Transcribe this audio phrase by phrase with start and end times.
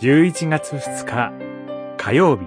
[0.00, 1.32] 11月2日
[1.96, 2.46] 火曜日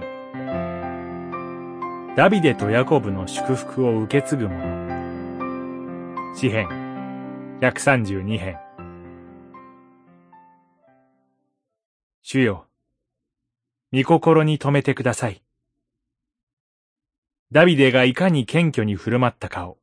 [2.16, 6.66] ダビデとヤコブの祝福を受け継ぐ者詩編
[7.60, 8.56] 132編
[12.22, 12.68] 主よ、
[13.92, 15.42] 御心に留めてください。
[17.50, 19.76] ダビデがいかに謙虚に振る舞ったかを。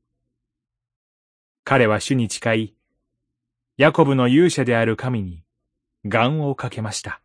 [1.64, 2.76] 彼は主に誓い、
[3.78, 5.44] ヤコブの勇者である神に
[6.04, 7.22] 願をかけました。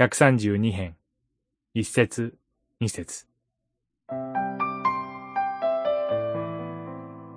[0.00, 0.96] 132編、
[1.74, 2.34] 一節、
[2.80, 3.26] 二節。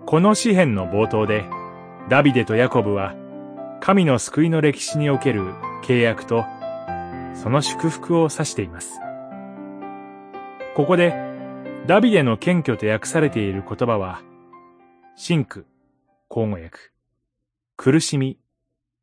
[0.06, 1.44] この詩篇の冒頭で、
[2.08, 3.16] ダビデとヤコブは、
[3.82, 5.42] 神の救いの歴史における
[5.84, 6.46] 契約と、
[7.34, 9.02] その祝福を指しています。
[10.74, 11.14] ここで、
[11.86, 14.22] ダビデの謙虚と訳されている言葉は、
[15.18, 15.66] 真苦、
[16.30, 16.78] 口語訳、
[17.76, 18.40] 苦しみ、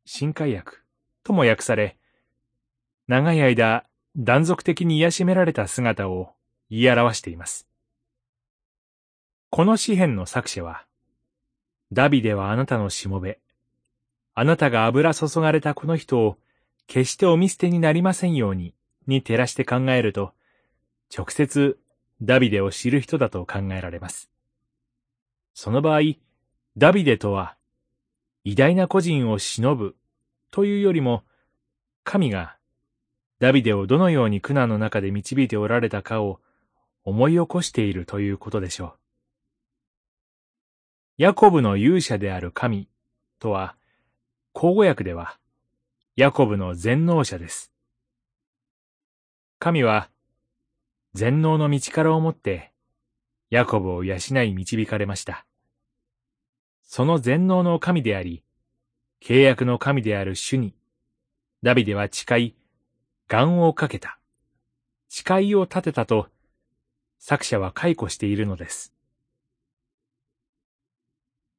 [0.05, 0.77] 新海訳
[1.23, 1.99] とも訳され、
[3.11, 3.83] 長い間
[4.15, 6.31] 断続的に癒しめられた姿を
[6.69, 7.67] 言い表しています。
[9.49, 10.85] この詩篇の作者は、
[11.91, 13.39] ダビデはあなたのしもべ、
[14.33, 16.37] あなたが油注がれたこの人を
[16.87, 18.73] 決してお見捨てになりませんように、
[19.07, 20.31] に照らして考えると、
[21.13, 21.77] 直接
[22.21, 24.31] ダビデを知る人だと考えられます。
[25.53, 26.13] その場合、
[26.77, 27.57] ダビデとは、
[28.45, 29.97] 偉大な個人を忍ぶ
[30.49, 31.25] というよりも、
[32.05, 32.55] 神が
[33.41, 36.39] ダビデをどのように苦難の中で導いておられたかを
[37.03, 38.93] 思い起こしているということでしょう。
[41.17, 42.87] ヤコブの勇者である神
[43.39, 43.75] とは、
[44.53, 45.39] 口語訳では、
[46.15, 47.71] ヤコブの全能者です。
[49.57, 50.11] 神は、
[51.15, 52.71] 全能の道からをもって、
[53.49, 55.47] ヤコブを養い導かれました。
[56.83, 58.43] その全能の神であり、
[59.19, 60.75] 契約の神である主に、
[61.63, 62.55] ダビデは誓い、
[63.31, 64.19] 願をかけた、
[65.07, 66.27] 誓いを立てたと、
[67.17, 68.93] 作者は解雇しているのです。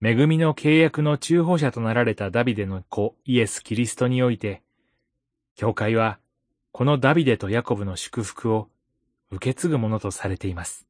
[0.05, 4.61] 恵みの契約の中保者となられたダビデの子イエス・キリストにおいて、
[5.55, 6.19] 教会は
[6.72, 8.69] このダビデとヤコブの祝福を
[9.31, 10.87] 受け継ぐものとされています。